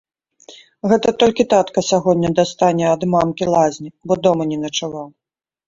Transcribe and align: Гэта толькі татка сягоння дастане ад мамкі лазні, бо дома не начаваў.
Гэта 0.91 1.13
толькі 1.23 1.45
татка 1.53 1.83
сягоння 1.89 2.33
дастане 2.41 2.85
ад 2.95 3.01
мамкі 3.13 3.45
лазні, 3.55 3.89
бо 4.09 4.21
дома 4.27 4.51
не 4.51 4.57
начаваў. 4.67 5.07